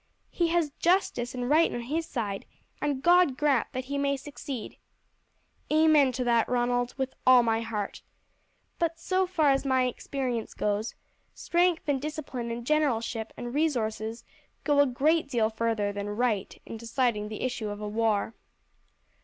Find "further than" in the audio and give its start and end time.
15.51-16.09